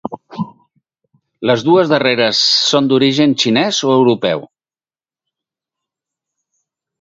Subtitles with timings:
[1.49, 4.43] Les dues darreres són d'origen xinès o europeu.